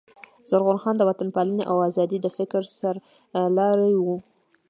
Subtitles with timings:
[0.49, 2.95] زرغون خان د وطن پالني او آزادۍ د فکر سر
[3.57, 4.17] لاری وو.